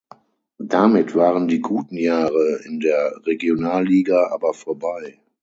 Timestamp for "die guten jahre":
1.47-2.59